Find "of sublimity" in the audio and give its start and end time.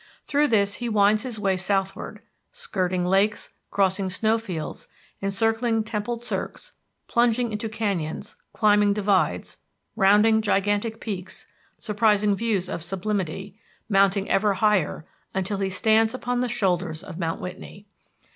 12.67-13.59